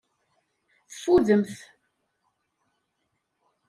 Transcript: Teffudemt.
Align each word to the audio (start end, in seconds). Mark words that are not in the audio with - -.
Teffudemt. 0.89 1.53